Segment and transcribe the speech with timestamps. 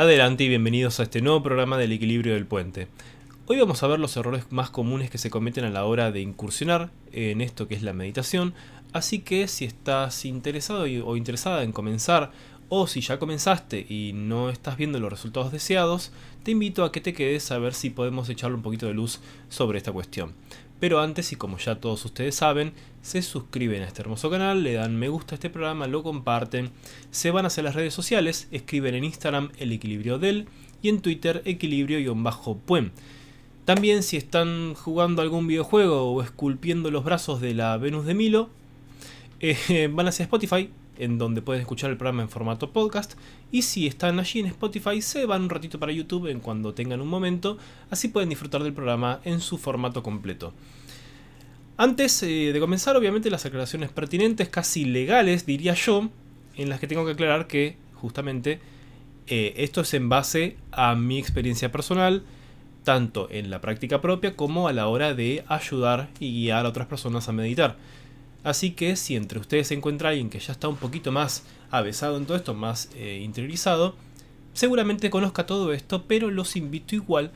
[0.00, 2.88] Adelante y bienvenidos a este nuevo programa del equilibrio del puente.
[3.44, 6.22] Hoy vamos a ver los errores más comunes que se cometen a la hora de
[6.22, 8.54] incursionar en esto que es la meditación,
[8.94, 12.30] así que si estás interesado o interesada en comenzar
[12.70, 16.12] o si ya comenzaste y no estás viendo los resultados deseados,
[16.44, 19.20] te invito a que te quedes a ver si podemos echarle un poquito de luz
[19.50, 20.32] sobre esta cuestión.
[20.80, 24.72] Pero antes, y como ya todos ustedes saben, se suscriben a este hermoso canal, le
[24.72, 26.70] dan me gusta a este programa, lo comparten,
[27.10, 30.48] se van hacia las redes sociales, escriben en Instagram el equilibrio del
[30.80, 32.92] y en Twitter equilibrio-puen.
[33.66, 38.48] También si están jugando algún videojuego o esculpiendo los brazos de la Venus de Milo,
[39.40, 43.14] eh, van hacia Spotify, en donde pueden escuchar el programa en formato podcast.
[43.50, 47.00] Y si están allí en Spotify, se van un ratito para YouTube en cuando tengan
[47.00, 47.58] un momento,
[47.90, 50.52] así pueden disfrutar del programa en su formato completo.
[51.76, 56.10] Antes eh, de comenzar, obviamente las aclaraciones pertinentes, casi legales, diría yo,
[56.56, 58.60] en las que tengo que aclarar que justamente
[59.26, 62.22] eh, esto es en base a mi experiencia personal,
[62.84, 66.86] tanto en la práctica propia como a la hora de ayudar y guiar a otras
[66.86, 67.76] personas a meditar.
[68.42, 72.16] Así que si entre ustedes se encuentra alguien que ya está un poquito más avesado
[72.16, 73.94] en todo esto, más eh, interiorizado,
[74.54, 77.32] seguramente conozca todo esto, pero los invito igual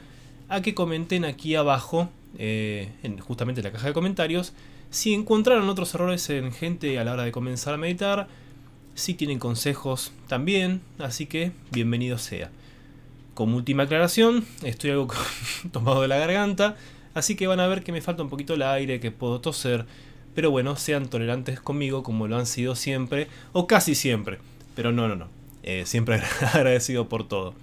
[0.48, 4.52] a que comenten aquí abajo, eh, en justamente en la caja de comentarios,
[4.91, 8.28] si encontraron otros errores en gente a la hora de comenzar a meditar,
[8.94, 12.50] si tienen consejos también, así que bienvenido sea.
[13.34, 15.08] Como última aclaración, estoy algo
[15.72, 16.77] tomado de la garganta,
[17.12, 19.86] así que van a ver que me falta un poquito el aire, que puedo toser,
[20.34, 24.38] pero bueno, sean tolerantes conmigo como lo han sido siempre, o casi siempre.
[24.74, 25.28] Pero no, no, no.
[25.62, 26.20] Eh, siempre
[26.52, 27.54] agradecido por todo.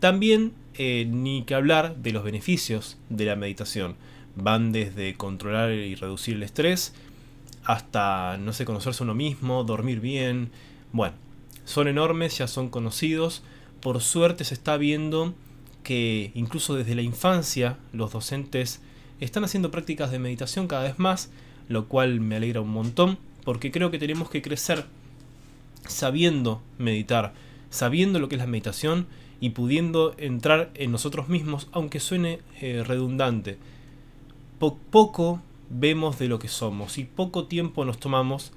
[0.00, 3.96] También eh, ni que hablar de los beneficios de la meditación.
[4.34, 6.94] Van desde controlar y reducir el estrés
[7.64, 10.50] hasta, no sé, conocerse uno mismo, dormir bien.
[10.92, 11.14] Bueno,
[11.64, 13.42] son enormes, ya son conocidos.
[13.80, 15.34] Por suerte se está viendo
[15.82, 18.80] que incluso desde la infancia los docentes
[19.20, 21.30] están haciendo prácticas de meditación cada vez más
[21.70, 24.86] lo cual me alegra un montón, porque creo que tenemos que crecer
[25.86, 27.32] sabiendo meditar,
[27.70, 29.06] sabiendo lo que es la meditación
[29.40, 33.56] y pudiendo entrar en nosotros mismos, aunque suene eh, redundante.
[34.58, 38.50] poco vemos de lo que somos y poco tiempo nos tomamos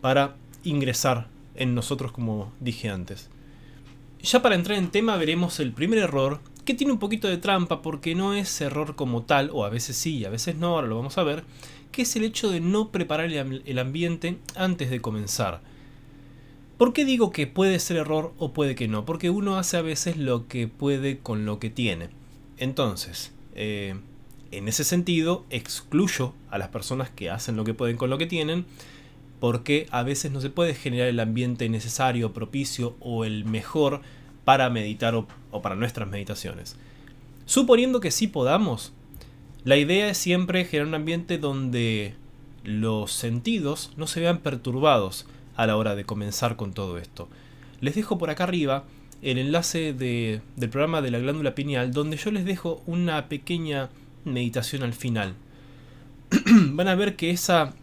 [0.00, 0.34] para
[0.64, 3.28] ingresar en nosotros como dije antes.
[4.22, 7.82] Ya para entrar en tema veremos el primer error, que tiene un poquito de trampa
[7.82, 10.88] porque no es error como tal, o a veces sí y a veces no, ahora
[10.88, 11.44] lo vamos a ver,
[11.96, 15.62] que es el hecho de no preparar el ambiente antes de comenzar.
[16.76, 19.06] ¿Por qué digo que puede ser error o puede que no?
[19.06, 22.10] Porque uno hace a veces lo que puede con lo que tiene.
[22.58, 23.94] Entonces, eh,
[24.50, 28.26] en ese sentido, excluyo a las personas que hacen lo que pueden con lo que
[28.26, 28.66] tienen,
[29.40, 34.02] porque a veces no se puede generar el ambiente necesario, propicio o el mejor
[34.44, 36.76] para meditar o, o para nuestras meditaciones.
[37.46, 38.92] Suponiendo que sí podamos,
[39.66, 42.14] la idea es siempre generar un ambiente donde
[42.62, 47.28] los sentidos no se vean perturbados a la hora de comenzar con todo esto.
[47.80, 48.84] Les dejo por acá arriba
[49.22, 53.90] el enlace del programa de la glándula pineal donde yo les dejo una pequeña
[54.24, 55.34] meditación al final.
[56.46, 57.74] Van a ver que esa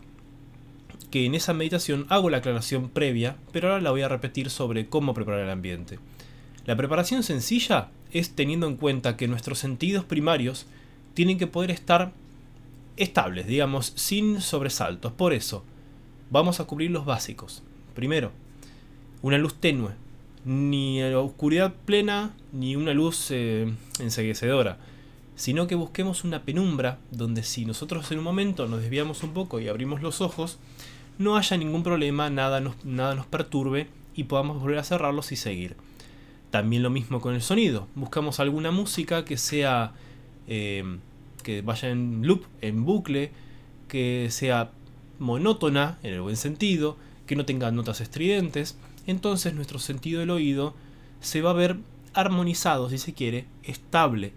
[1.12, 4.88] que en esa meditación hago la aclaración previa, pero ahora la voy a repetir sobre
[4.88, 6.00] cómo preparar el ambiente.
[6.66, 10.66] La preparación sencilla es teniendo en cuenta que nuestros sentidos primarios
[11.14, 12.14] tienen que poder estar
[12.98, 15.12] estables, digamos, sin sobresaltos.
[15.14, 15.64] Por eso,
[16.30, 17.64] vamos a cubrir los básicos.
[17.96, 18.32] Primero,
[19.22, 19.92] una luz tenue,
[20.46, 23.72] ni la oscuridad plena, ni una luz eh,
[25.36, 29.60] sino que busquemos una penumbra donde si nosotros en un momento nos desviamos un poco
[29.60, 30.60] y abrimos los ojos,
[31.18, 35.36] no haya ningún problema, nada nos, nada nos perturbe y podamos volver a cerrarlos y
[35.36, 35.76] seguir.
[36.52, 39.94] También lo mismo con el sonido, buscamos alguna música que sea
[40.48, 41.00] Em,
[41.44, 43.32] que vaya en loop, en bucle,
[43.88, 44.72] que sea
[45.20, 46.98] monótona en el buen sentido,
[47.28, 50.74] que no tenga notas estridentes, entonces nuestro sentido del oído
[51.22, 51.78] se va a ver
[52.14, 54.34] armonizado, si se quiere, estable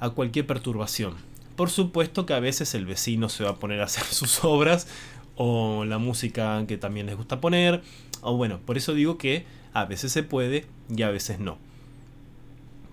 [0.00, 1.14] a cualquier perturbación.
[1.56, 4.88] Por supuesto que a veces el vecino se va a poner a hacer sus obras
[5.36, 7.82] o la música que también les gusta poner,
[8.22, 10.64] o bueno, por eso digo que a veces se puede
[10.94, 11.58] y a veces no.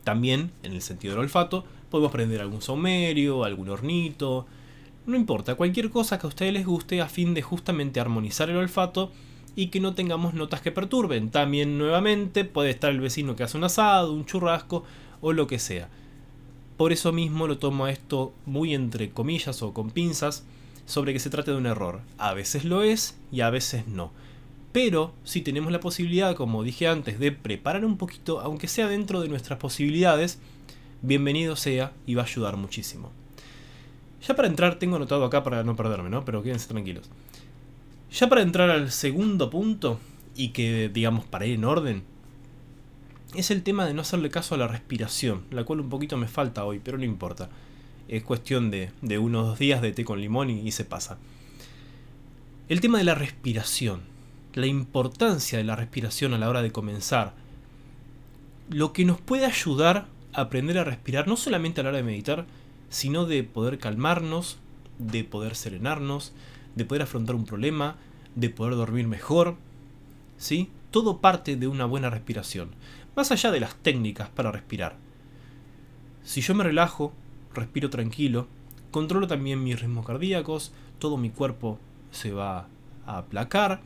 [0.03, 4.47] También, en el sentido del olfato, Podemos prender algún saumerio, algún hornito.
[5.05, 8.57] No importa, cualquier cosa que a ustedes les guste a fin de justamente armonizar el
[8.57, 9.11] olfato
[9.55, 11.29] y que no tengamos notas que perturben.
[11.29, 14.83] También nuevamente puede estar el vecino que hace un asado, un churrasco
[15.21, 15.87] o lo que sea.
[16.77, 20.47] Por eso mismo lo tomo a esto muy entre comillas o con pinzas
[20.87, 22.01] sobre que se trate de un error.
[22.17, 24.11] A veces lo es y a veces no.
[24.71, 29.21] Pero si tenemos la posibilidad, como dije antes, de preparar un poquito, aunque sea dentro
[29.21, 30.39] de nuestras posibilidades,
[31.03, 33.11] bienvenido sea y va a ayudar muchísimo.
[34.25, 36.23] Ya para entrar, tengo anotado acá para no perderme, ¿no?
[36.23, 37.09] Pero quédense tranquilos.
[38.11, 39.99] Ya para entrar al segundo punto,
[40.35, 42.03] y que, digamos, para ir en orden,
[43.35, 46.27] es el tema de no hacerle caso a la respiración, la cual un poquito me
[46.27, 47.49] falta hoy, pero no importa.
[48.07, 51.17] Es cuestión de, de unos dos días de té con limón y, y se pasa.
[52.69, 54.01] El tema de la respiración,
[54.53, 57.33] la importancia de la respiración a la hora de comenzar,
[58.69, 62.45] lo que nos puede ayudar aprender a respirar, no solamente a la hora de meditar,
[62.89, 64.57] sino de poder calmarnos,
[64.99, 66.33] de poder serenarnos,
[66.75, 67.95] de poder afrontar un problema,
[68.35, 69.55] de poder dormir mejor,
[70.37, 70.69] ¿sí?
[70.91, 72.69] Todo parte de una buena respiración,
[73.15, 74.95] más allá de las técnicas para respirar.
[76.23, 77.13] Si yo me relajo,
[77.53, 78.47] respiro tranquilo,
[78.91, 81.79] controlo también mis ritmos cardíacos, todo mi cuerpo
[82.11, 82.67] se va
[83.05, 83.81] a aplacar,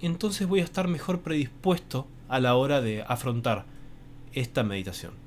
[0.00, 3.64] entonces voy a estar mejor predispuesto a la hora de afrontar
[4.32, 5.21] esta meditación.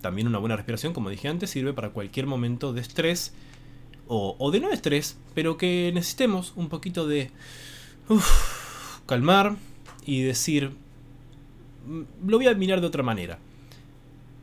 [0.00, 3.32] También una buena respiración, como dije antes, sirve para cualquier momento de estrés
[4.06, 7.30] o, de no estrés, pero que necesitemos un poquito de
[9.06, 9.56] calmar
[10.06, 10.72] y decir,
[11.86, 13.38] mm, lo voy a mirar de otra manera.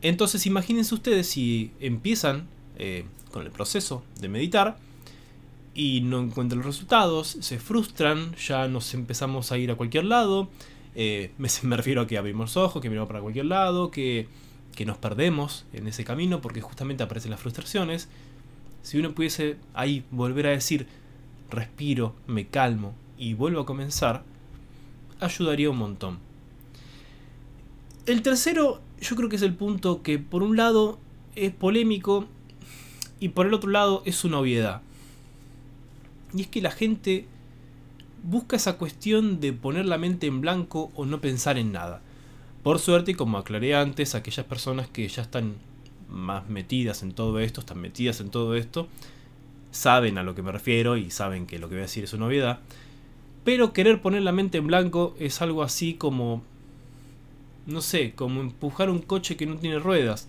[0.01, 2.47] Entonces imagínense ustedes si empiezan
[2.77, 4.77] eh, con el proceso de meditar
[5.73, 10.49] y no encuentran los resultados, se frustran, ya nos empezamos a ir a cualquier lado,
[10.95, 14.27] eh, me, refiero a que abrimos ojos, que miramos para cualquier lado, que,
[14.73, 18.09] que nos perdemos en ese camino porque justamente aparecen las frustraciones.
[18.83, 20.87] Si uno pudiese ahí volver a decir,
[21.49, 24.23] respiro, me calmo y vuelvo a comenzar,
[25.19, 26.19] ayudaría un montón.
[28.05, 30.99] El tercero, yo creo que es el punto que por un lado
[31.35, 32.27] es polémico
[33.19, 34.81] y por el otro lado es una obviedad.
[36.33, 37.25] Y es que la gente
[38.23, 42.01] busca esa cuestión de poner la mente en blanco o no pensar en nada.
[42.65, 45.53] Por suerte, como aclaré antes, aquellas personas que ya están
[46.09, 48.87] más metidas en todo esto, están metidas en todo esto,
[49.69, 52.13] saben a lo que me refiero y saben que lo que voy a decir es
[52.13, 52.61] una novedad.
[53.43, 56.41] Pero querer poner la mente en blanco es algo así como,
[57.67, 60.27] no sé, como empujar un coche que no tiene ruedas.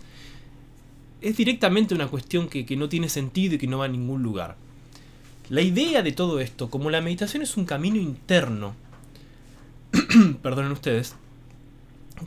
[1.21, 4.21] Es directamente una cuestión que, que no tiene sentido y que no va a ningún
[4.21, 4.57] lugar.
[5.49, 8.75] La idea de todo esto, como la meditación es un camino interno,
[10.43, 11.15] perdonen ustedes,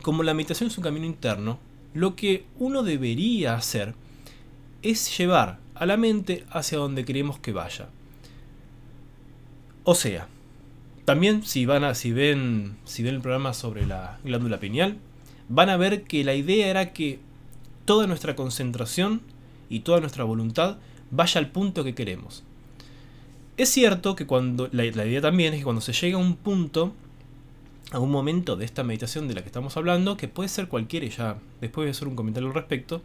[0.02, 1.58] como la meditación es un camino interno,
[1.94, 3.94] lo que uno debería hacer
[4.82, 7.88] es llevar a la mente hacia donde queremos que vaya.
[9.84, 10.28] O sea,
[11.04, 14.98] también si van a, si ven, si ven el programa sobre la glándula pineal,
[15.48, 17.18] van a ver que la idea era que
[17.84, 19.22] toda nuestra concentración
[19.68, 20.78] y toda nuestra voluntad
[21.10, 22.44] vaya al punto que queremos.
[23.56, 26.36] Es cierto que cuando la, la idea también es que cuando se llega a un
[26.36, 26.94] punto
[27.92, 31.06] a un momento de esta meditación de la que estamos hablando, que puede ser cualquiera,
[31.06, 33.02] ya después voy a hacer un comentario al respecto,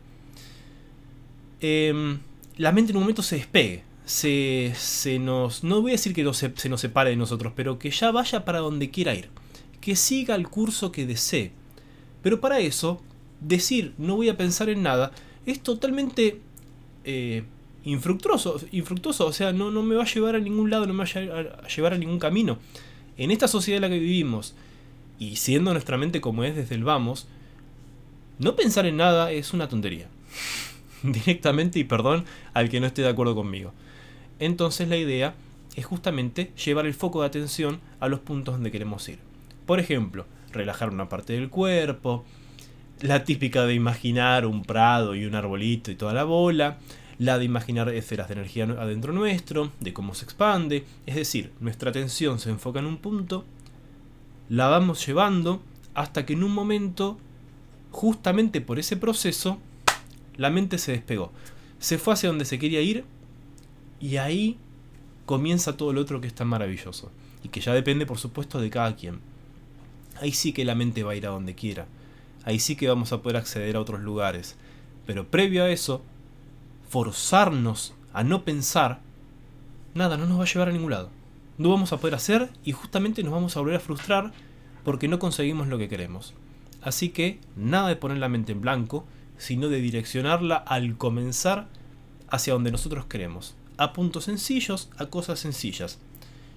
[1.59, 2.19] em,
[2.57, 6.23] la mente en un momento se despegue, se, se, nos, no voy a decir que
[6.23, 9.29] no se, se nos separe de nosotros, pero que ya vaya para donde quiera ir,
[9.81, 11.51] que siga el curso que desee.
[12.21, 13.01] Pero para eso,
[13.39, 15.11] decir no voy a pensar en nada
[15.45, 16.39] es totalmente
[17.03, 17.43] eh,
[17.83, 21.03] infructuoso, infructuoso, o sea, no, no me va a llevar a ningún lado, no me
[21.03, 21.09] va
[21.63, 22.57] a llevar a ningún camino.
[23.17, 24.55] En esta sociedad en la que vivimos,
[25.19, 27.27] y siendo nuestra mente como es desde el vamos,
[28.39, 30.07] no pensar en nada es una tontería.
[31.03, 33.73] Directamente y perdón al que no esté de acuerdo conmigo.
[34.39, 35.35] Entonces la idea
[35.75, 39.19] es justamente llevar el foco de atención a los puntos donde queremos ir.
[39.65, 42.25] Por ejemplo, relajar una parte del cuerpo,
[43.01, 46.77] la típica de imaginar un prado y un arbolito y toda la bola,
[47.17, 51.89] la de imaginar esferas de energía adentro nuestro, de cómo se expande, es decir, nuestra
[51.89, 53.45] atención se enfoca en un punto
[54.49, 55.61] la vamos llevando
[55.93, 57.17] hasta que en un momento,
[57.91, 59.57] justamente por ese proceso,
[60.35, 61.31] la mente se despegó.
[61.79, 63.05] Se fue hacia donde se quería ir
[63.99, 64.57] y ahí
[65.25, 67.11] comienza todo lo otro que es tan maravilloso.
[67.43, 69.19] Y que ya depende, por supuesto, de cada quien.
[70.19, 71.87] Ahí sí que la mente va a ir a donde quiera.
[72.43, 74.55] Ahí sí que vamos a poder acceder a otros lugares.
[75.05, 76.01] Pero previo a eso,
[76.89, 79.01] forzarnos a no pensar,
[79.93, 81.09] nada, no nos va a llevar a ningún lado
[81.57, 84.33] no vamos a poder hacer y justamente nos vamos a volver a frustrar
[84.83, 86.33] porque no conseguimos lo que queremos.
[86.81, 89.05] Así que nada de poner la mente en blanco,
[89.37, 91.67] sino de direccionarla al comenzar
[92.29, 95.99] hacia donde nosotros queremos, a puntos sencillos, a cosas sencillas.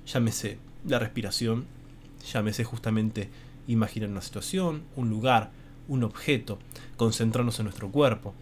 [0.07, 1.67] Llámese la respiración,
[2.33, 3.31] llámese justamente
[3.67, 5.51] imaginar una situación, un lugar,
[5.89, 6.59] un objeto,
[6.97, 8.35] concentrarnos en nuestro cuerpo.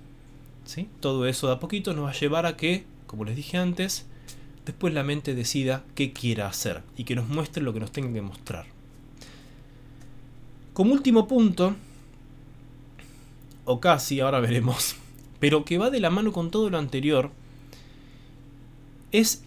[0.64, 0.88] ¿sí?
[1.00, 4.06] Todo eso de a poquito nos va a llevar a que, como les dije antes,
[4.66, 8.12] después la mente decida qué quiera hacer y que nos muestre lo que nos tenga
[8.12, 8.66] que mostrar.
[10.74, 11.76] Como último punto,
[13.64, 14.96] o casi, ahora veremos,
[15.40, 17.30] pero que va de la mano con todo lo anterior,
[19.12, 19.42] es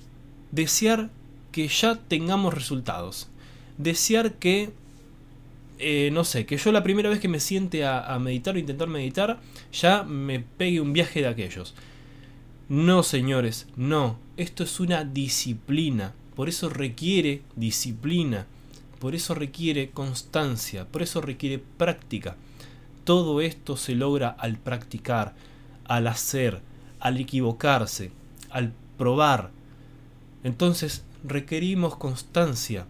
[0.52, 1.10] desear
[1.52, 3.30] que ya tengamos resultados.
[3.78, 4.72] Desear que,
[5.80, 8.60] eh, no sé, que yo la primera vez que me siente a, a meditar o
[8.60, 9.40] intentar meditar,
[9.74, 11.76] ya me pegue un viaje de aquellos.
[12.70, 14.20] No, señores, no.
[14.38, 16.14] Esto es una disciplina.
[16.36, 18.46] Por eso requiere disciplina.
[19.00, 20.86] Por eso requiere constancia.
[20.86, 22.36] Por eso requiere práctica.
[23.06, 25.34] Todo esto se logra al practicar,
[25.86, 26.62] al hacer,
[27.00, 28.12] al equivocarse,
[28.52, 29.50] al probar.
[30.44, 32.86] Entonces requerimos constancia.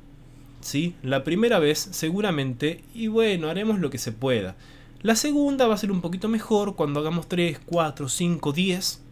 [0.60, 0.94] ¿Sí?
[1.04, 4.58] La primera vez seguramente, y bueno, haremos lo que se pueda.
[5.02, 9.04] La segunda va a ser un poquito mejor cuando hagamos 3, 4, 5, 10.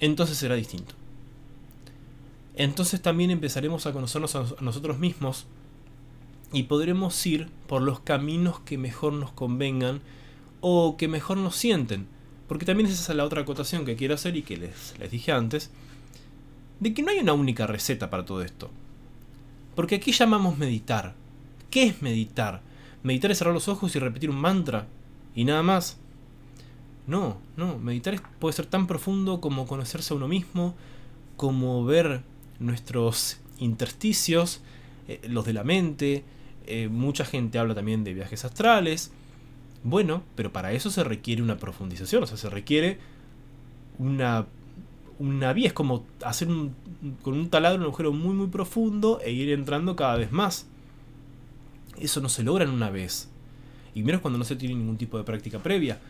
[0.00, 0.94] Entonces será distinto.
[2.56, 5.46] Entonces también empezaremos a conocernos a nosotros mismos
[6.52, 10.00] y podremos ir por los caminos que mejor nos convengan
[10.60, 12.06] o que mejor nos sienten.
[12.46, 15.32] Porque también esa es la otra acotación que quiero hacer y que les, les dije
[15.32, 15.70] antes,
[16.78, 18.70] de que no hay una única receta para todo esto.
[19.74, 21.14] Porque aquí llamamos meditar.
[21.70, 22.62] ¿Qué es meditar?
[23.02, 24.86] Meditar es cerrar los ojos y repetir un mantra
[25.34, 25.98] y nada más.
[27.06, 30.74] No, no, meditar puede ser tan profundo como conocerse a uno mismo,
[31.36, 32.22] como ver
[32.58, 34.60] nuestros intersticios,
[35.08, 36.24] eh, los de la mente.
[36.66, 39.12] Eh, mucha gente habla también de viajes astrales.
[39.82, 42.98] Bueno, pero para eso se requiere una profundización, o sea, se requiere
[43.98, 44.46] una
[45.18, 46.48] una vía, es como hacer
[47.22, 50.66] con un taladro un agujero muy muy profundo e ir entrando cada vez más.
[52.00, 53.28] Eso no se logra en una vez.
[53.94, 56.00] Y menos cuando no se tiene ningún tipo de práctica previa.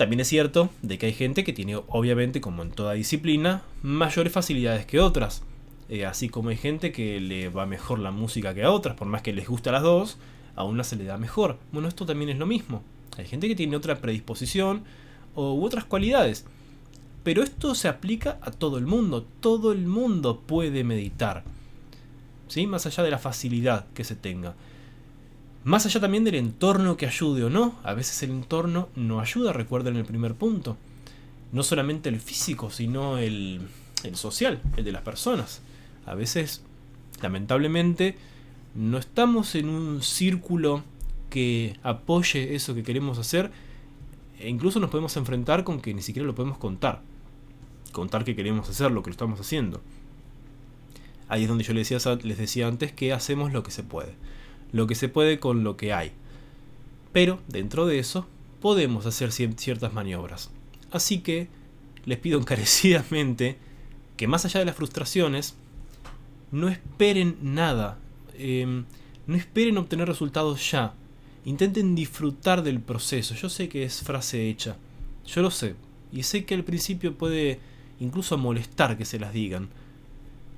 [0.00, 4.32] También es cierto de que hay gente que tiene, obviamente, como en toda disciplina, mayores
[4.32, 5.42] facilidades que otras.
[5.90, 9.08] Eh, así como hay gente que le va mejor la música que a otras, por
[9.08, 10.16] más que les guste a las dos,
[10.56, 11.58] a una se le da mejor.
[11.70, 12.82] Bueno, esto también es lo mismo.
[13.18, 14.84] Hay gente que tiene otra predisposición
[15.34, 16.46] u otras cualidades.
[17.22, 19.26] Pero esto se aplica a todo el mundo.
[19.40, 21.44] Todo el mundo puede meditar.
[22.48, 22.66] ¿Sí?
[22.66, 24.54] Más allá de la facilidad que se tenga.
[25.62, 27.74] Más allá también del entorno que ayude o no.
[27.82, 30.76] A veces el entorno no ayuda, recuerden el primer punto.
[31.52, 33.60] No solamente el físico, sino el,
[34.04, 35.60] el social, el de las personas.
[36.06, 36.62] A veces,
[37.20, 38.16] lamentablemente,
[38.74, 40.82] no estamos en un círculo
[41.28, 43.50] que apoye eso que queremos hacer
[44.38, 47.02] e incluso nos podemos enfrentar con que ni siquiera lo podemos contar.
[47.92, 49.82] Contar que queremos hacer lo que lo estamos haciendo.
[51.28, 54.14] Ahí es donde yo les decía, les decía antes que hacemos lo que se puede.
[54.72, 56.12] Lo que se puede con lo que hay.
[57.12, 58.26] Pero dentro de eso
[58.60, 60.50] podemos hacer ciertas maniobras.
[60.90, 61.48] Así que
[62.04, 63.58] les pido encarecidamente
[64.16, 65.54] que más allá de las frustraciones,
[66.52, 67.98] no esperen nada.
[68.34, 68.84] Em,
[69.26, 70.94] no esperen obtener resultados ya.
[71.44, 73.34] Intenten disfrutar del proceso.
[73.34, 74.76] Yo sé que es frase hecha.
[75.26, 75.74] Yo lo sé.
[76.12, 77.60] Y sé que al principio puede
[77.98, 79.68] incluso molestar que se las digan.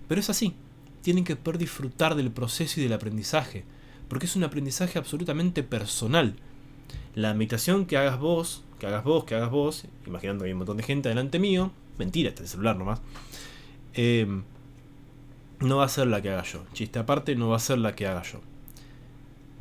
[0.09, 0.54] Pero es así.
[1.02, 3.64] Tienen que poder disfrutar del proceso y del aprendizaje.
[4.12, 6.37] Porque es un aprendizaje absolutamente personal.
[7.14, 10.59] La meditación que hagas vos, que hagas vos, que hagas vos, imaginando que hay un
[10.59, 13.00] montón de gente delante mío, mentira, este celular nomás,
[13.95, 14.26] eh,
[15.61, 16.62] no va a ser la que haga yo.
[16.75, 18.42] Chiste aparte, no va a ser la que haga yo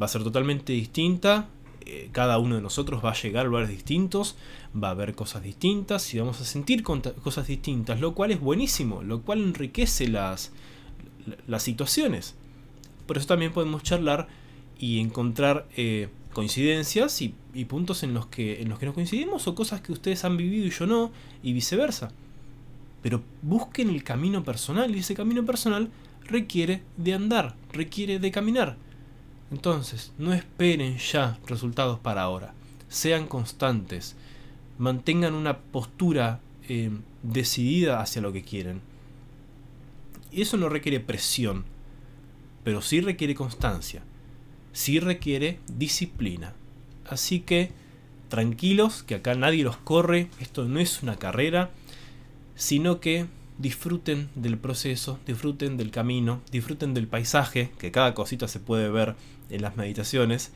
[0.01, 1.47] va a ser totalmente distinta.
[1.85, 4.35] Eh, cada uno de nosotros va a llegar a lugares distintos,
[4.75, 9.01] va a ver cosas distintas y vamos a sentir cosas distintas, lo cual es buenísimo,
[9.01, 10.51] lo cual enriquece las,
[11.47, 12.35] las situaciones.
[13.07, 14.27] Por eso también podemos charlar
[14.81, 17.35] y encontrar eh, coincidencias y,
[17.65, 20.65] puntos en los, que, en los que nos coincidimos o cosas que ustedes han vivido
[20.65, 21.11] y yo no,
[21.43, 22.11] y viceversa.
[23.03, 25.91] Pero busquen el camino personal y ese camino personal
[26.25, 28.75] requiere de andar, requiere de caminar.
[29.51, 32.53] Entonces, no esperen ya resultados para ahora.
[32.89, 34.15] Sean constantes.
[34.79, 36.89] Mantengan una postura eh,
[37.21, 38.81] decidida hacia lo que quieren.
[40.31, 41.65] Y eso no requiere presión,
[42.63, 44.01] pero sí requiere constancia.
[44.73, 46.53] Sí requiere disciplina.
[47.05, 47.71] Así que,
[48.29, 50.29] tranquilos, que acá nadie los corre.
[50.39, 51.71] Esto no es una carrera,
[52.55, 53.25] sino que
[53.57, 59.15] disfruten del proceso, disfruten del camino, disfruten del paisaje, que cada cosita se puede ver
[59.49, 60.51] en las meditaciones.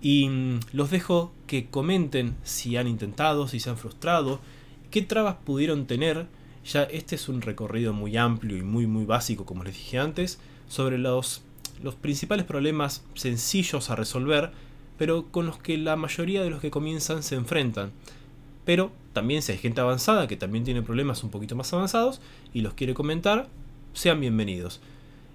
[0.00, 4.40] Y mm, los dejo que comenten si han intentado, si se han frustrado,
[4.90, 6.26] qué trabas pudieron tener.
[6.64, 10.38] Ya este es un recorrido muy amplio y muy muy básico, como les dije antes,
[10.68, 11.42] sobre los,
[11.82, 14.52] los principales problemas sencillos a resolver,
[14.98, 17.92] pero con los que la mayoría de los que comienzan se enfrentan.
[18.64, 22.20] Pero también si hay gente avanzada que también tiene problemas un poquito más avanzados
[22.52, 23.48] y los quiere comentar,
[23.94, 24.80] sean bienvenidos.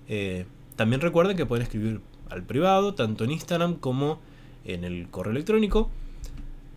[0.08, 4.20] Eh, también recuerden que pueden escribir al privado, tanto en Instagram como
[4.66, 5.90] en el correo electrónico.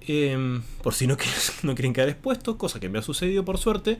[0.00, 1.16] Em, por si no,
[1.62, 3.98] no quieren quedar expuestos, cosa que me ha sucedido por suerte,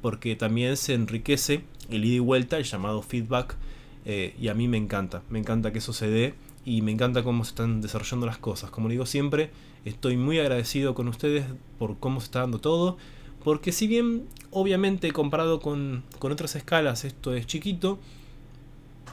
[0.00, 3.56] porque también se enriquece el ida y vuelta, el llamado feedback,
[4.04, 7.22] eh, y a mí me encanta, me encanta que eso se dé y me encanta
[7.22, 8.70] cómo se están desarrollando las cosas.
[8.70, 9.50] Como digo siempre,
[9.84, 11.46] estoy muy agradecido con ustedes
[11.78, 12.96] por cómo se está dando todo,
[13.44, 17.98] porque si bien obviamente comparado con, con otras escalas esto es chiquito,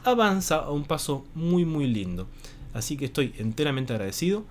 [0.03, 2.27] avanza a un paso muy muy lindo.
[2.73, 4.43] Así que estoy enteramente agradecido.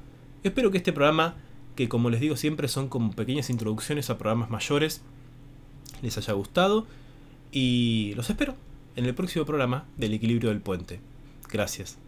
[0.43, 1.37] Espero que este programa,
[1.77, 5.03] que como les digo siempre son como pequeñas introducciones a programas mayores,
[6.03, 6.87] les haya gustado.
[7.53, 8.57] Y los espero
[8.97, 11.01] en el próximo programa del equilibrio del puente.
[11.51, 11.99] Gracias.